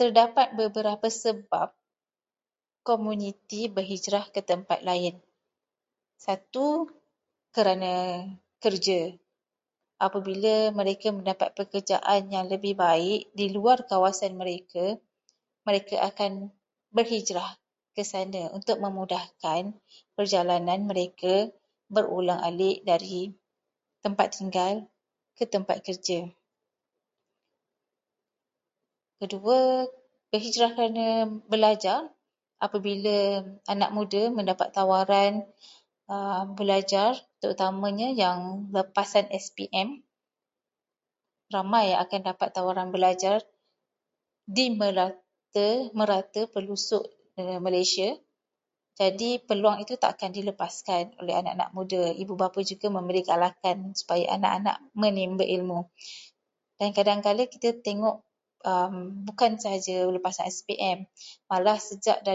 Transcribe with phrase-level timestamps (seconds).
[0.00, 1.68] Terdapat beberapa sebab
[2.88, 5.14] komuniti berhijrah ke tempat lain.
[6.26, 6.66] Satu,
[7.56, 7.94] kerana
[8.64, 9.00] kerja.
[10.06, 11.96] Apabila mereka mendapat kerja
[12.34, 14.84] yang lebih baik di luar kawasan mereka,
[15.66, 16.32] mereka akan
[16.96, 17.50] berhijrah
[17.98, 19.62] ke sana untuk memudahkan
[20.16, 21.34] perjalanan mereka
[21.94, 23.20] berulang-alik dari
[24.04, 24.72] tempat tinggal
[25.38, 26.20] ke tempat kerja.
[29.20, 29.60] Kedua,
[30.30, 31.06] berhijrah kerana
[31.52, 32.00] belajar.
[32.66, 33.18] Apabila
[33.70, 35.32] anak muda mendapat tawaran
[36.58, 37.10] belajar,
[37.42, 38.38] terutamanya yang
[38.74, 40.02] lepasan SPM,
[41.54, 43.38] ramai yang akan dapat tawaran belajar
[44.42, 47.06] di merata-rata pelosok
[47.38, 48.10] negara Malaysia.
[48.98, 52.02] Jadi peluang itu tak akan dilepaskan oleh anak-anak muda.
[52.10, 55.86] Ibu bapa juga memberikan galakan supaya anak-anak menimba ilmu,
[56.82, 58.18] dan kadangkala kita tengok
[59.28, 61.06] bukan saja lepasan SPM,
[61.46, 62.26] malah sejak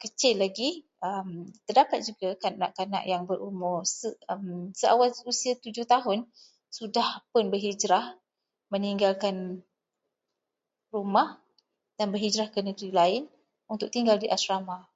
[0.00, 0.88] kecil lagi,
[1.68, 6.24] terdapat juga kanak-kanak yang berumur seawal usia tujuh tahun
[6.72, 8.16] sudah pun berhijrah
[8.74, 9.60] meninggalkan
[10.88, 11.36] rumah
[12.00, 13.22] dan berhijrah ke negeri lain
[13.68, 14.88] untuk tinggal di asrama.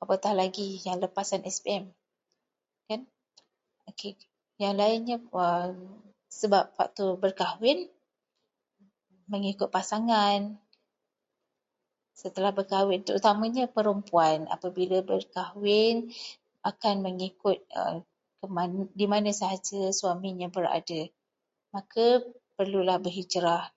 [0.00, 1.90] Apatah lagi yang lepasan SPM.
[4.56, 5.18] Yang lainnya,
[6.32, 7.90] sebab faktor berkahwin.
[9.24, 10.60] Mengikut pasangan
[12.12, 13.08] setelah berkahwin.
[13.08, 16.12] Terutamanya perempuan, apabila berkahwin,
[16.60, 17.64] akan mengikut
[18.12, 21.08] ke mana- di mana sahaja suaminya berada.
[21.72, 22.20] Maka
[22.60, 23.72] perlulah berhijrah.